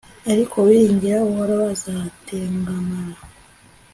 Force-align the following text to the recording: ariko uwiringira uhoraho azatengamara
ariko 0.31 0.53
uwiringira 0.61 1.17
uhoraho 1.29 1.65
azatengamara 1.75 3.19